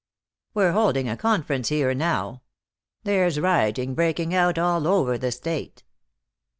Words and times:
We're 0.55 0.71
holding 0.71 1.07
a 1.07 1.15
conference 1.15 1.69
here 1.69 1.93
now. 1.93 2.41
There's 3.03 3.39
rioting 3.39 3.93
breaking 3.93 4.33
out 4.33 4.57
all 4.57 4.87
over 4.87 5.15
the 5.15 5.31
state." 5.31 5.83